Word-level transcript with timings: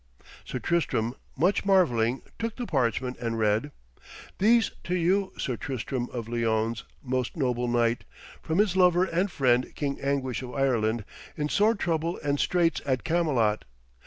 Sir 0.43 0.57
Tristram, 0.57 1.13
much 1.37 1.63
marvelling, 1.63 2.23
took 2.39 2.55
the 2.55 2.65
parchment 2.65 3.17
and 3.19 3.37
read: 3.37 3.69
'These 4.39 4.71
to 4.85 4.95
you, 4.95 5.31
Sir 5.37 5.55
Tristram 5.57 6.09
of 6.09 6.27
Lyones, 6.27 6.85
most 7.03 7.37
noble 7.37 7.67
knight, 7.67 8.03
from 8.41 8.57
his 8.57 8.75
lover 8.75 9.03
and 9.03 9.29
friend 9.29 9.73
King 9.75 10.01
Anguish 10.01 10.41
of 10.41 10.55
Ireland, 10.55 11.05
in 11.37 11.49
sore 11.49 11.75
trouble 11.75 12.19
and 12.23 12.39
straits 12.39 12.81
at 12.83 13.03
Camelot. 13.03 13.63